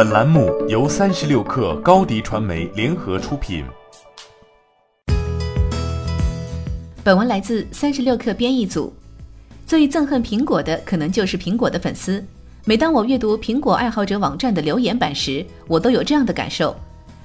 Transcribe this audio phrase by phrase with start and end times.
[0.00, 3.62] 本栏目由三十六氪高低传媒联合出品。
[7.04, 8.90] 本文来自三十六氪编译组。
[9.66, 12.24] 最憎恨苹果的，可能就是苹果的粉丝。
[12.64, 16.74] 每当我阅读苹果爱好者网站的留言板时，我都有这样的感受。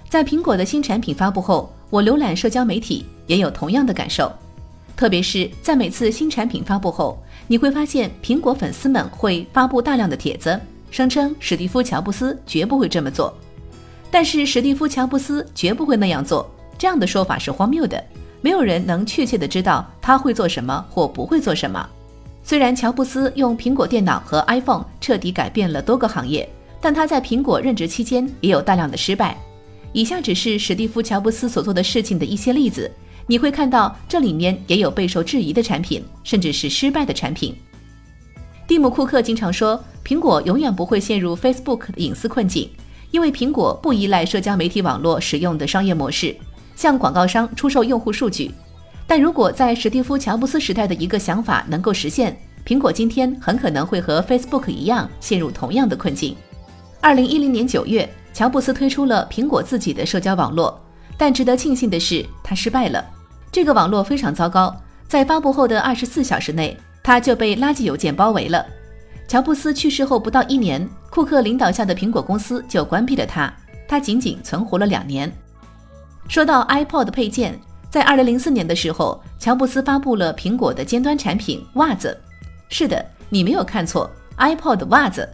[0.09, 4.29] 在苹果的新产品发布后，我浏览社交媒体也有同样的感受。
[4.97, 10.59] 特别是在每次新产品发布后，你会发现苹果粉丝们会发布大量的帖子。
[10.91, 13.38] 声称史蒂夫·乔布斯绝不会这么做，
[14.09, 16.49] 但是史蒂夫·乔布斯绝不会那样做。
[16.77, 18.03] 这样的说法是荒谬的，
[18.41, 21.89] 没有人能确切的知道他会做什么或不会做什么。
[22.44, 26.48] 虽然乔布斯用苹果电脑和 iPhone 彻底改变了多个行业，
[26.80, 29.38] 但他在苹果任职期间也有大量的失败。
[29.94, 32.91] 以下只是史蒂夫·乔布斯所做的事情的一些例子，
[33.25, 37.55] 你会看到这里面也有备受质疑的产品，甚至是失败的产品。
[38.67, 42.67] 蒂姆·库克经常说，苹果永远不会陷入 Facebook 的隐私困境，
[43.11, 46.35] 因为苹果不依赖社交媒体网络使用的商业模式，
[46.75, 48.52] 向广告商出售用户数据。
[49.05, 52.35] 但如果在史蒂夫·乔布斯时代的一个想法能够实现，
[52.66, 56.35] 苹果今天很可能会和 Facebook 一样陷入同样的困境。
[57.00, 60.75] 二零一零年九月，乔布斯推出了苹果自己的社交网络，
[61.19, 63.05] 但值得庆幸的是，他失败了。
[63.52, 64.75] 这个网络非常糟糕，
[65.07, 66.75] 在发布后的二十四小时内。
[67.06, 68.66] 他就被垃圾邮件包围了。
[69.28, 73.53] 乔布斯去世后不到一年，库克领导下的苹果公司就关闭了他。
[73.88, 75.31] 他仅仅存活了两年。
[76.28, 77.59] 说到 iPod 配件，
[77.92, 82.20] 在2004年的时候，乔布斯发布了苹果的尖端产品袜子。
[82.70, 84.09] 是的，你没有看错
[84.40, 85.30] ，iPod 袜子。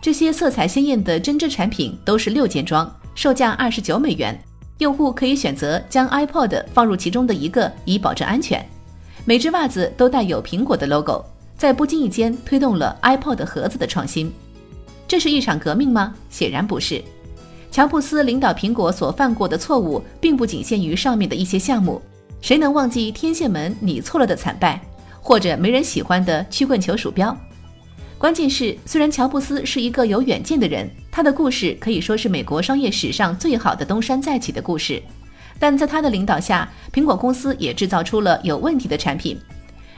[0.00, 4.42] 这些色彩鲜艳的针织产品都是六件装，售价二十九美元。
[4.78, 8.66] 用户可以选择将 iPod 放入其中的一个，以保证安全。
[9.24, 11.24] 每只袜子都带有苹果的 logo，
[11.56, 14.32] 在不经意间推动了 iPod 盒子的创新。
[15.06, 16.14] 这是一场革命吗？
[16.30, 17.02] 显然不是。
[17.70, 22.00] 乔布斯领导苹果所犯过的错误，并不仅限于上面的一些项目。
[22.40, 24.80] 谁能忘记天线门你错了的惨败，
[25.20, 27.36] 或者没人喜欢的曲棍球鼠标？
[28.18, 35.02] 关键是，虽然乔布斯是一个有远见的人，他的故事可以说是美国商业史上最好的东山再起的故事。
[35.60, 39.38] 但在他的领导下，苹果公司也制造出了有问题的产品。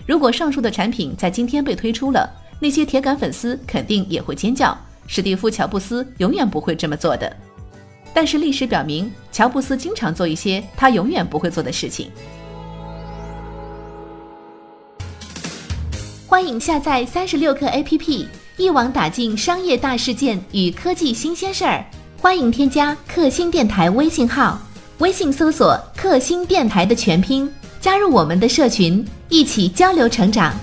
[0.05, 2.29] 如果上述的产品在今天被推出了，
[2.59, 4.77] 那些铁杆粉丝肯定也会尖叫。
[5.07, 7.35] 史蒂夫·乔布斯永远不会这么做的。
[8.13, 12.11] 但是历史表明，乔布斯经常做一些他永远不会做的事情。
[16.27, 21.85] 欢迎下载三十六课 APP，一网打尽商业大事件与科技新鲜事儿。
[22.21, 24.61] 欢迎添加克星电台微信号。
[24.99, 30.55] 微信搜索“克星电台”的全拼，加入我们的社群，一起交流成长。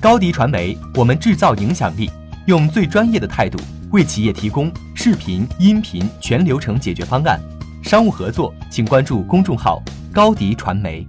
[0.00, 2.10] 高迪传媒，我们制造影响力，
[2.46, 3.58] 用最专业的态度
[3.92, 7.40] 为企业提供视频、音频全流程解决方案。
[7.82, 11.06] 商务合作，请关注公众号“高迪传媒”。